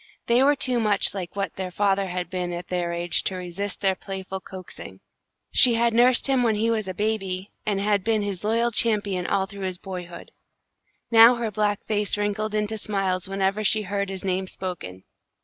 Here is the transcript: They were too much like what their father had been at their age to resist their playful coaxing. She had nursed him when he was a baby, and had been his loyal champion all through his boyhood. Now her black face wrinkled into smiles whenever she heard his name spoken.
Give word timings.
They 0.25 0.41
were 0.41 0.55
too 0.55 0.79
much 0.79 1.13
like 1.13 1.35
what 1.35 1.57
their 1.57 1.69
father 1.69 2.07
had 2.07 2.31
been 2.31 2.51
at 2.53 2.69
their 2.69 2.91
age 2.91 3.21
to 3.25 3.35
resist 3.35 3.81
their 3.81 3.93
playful 3.93 4.39
coaxing. 4.41 4.99
She 5.51 5.75
had 5.75 5.93
nursed 5.93 6.25
him 6.25 6.41
when 6.41 6.55
he 6.55 6.71
was 6.71 6.87
a 6.87 6.93
baby, 6.95 7.51
and 7.67 7.79
had 7.79 8.03
been 8.03 8.23
his 8.23 8.43
loyal 8.43 8.71
champion 8.71 9.27
all 9.27 9.45
through 9.45 9.61
his 9.65 9.77
boyhood. 9.77 10.31
Now 11.11 11.35
her 11.35 11.51
black 11.51 11.83
face 11.83 12.17
wrinkled 12.17 12.55
into 12.55 12.79
smiles 12.79 13.27
whenever 13.29 13.63
she 13.63 13.83
heard 13.83 14.09
his 14.09 14.23
name 14.23 14.47
spoken. 14.47 15.03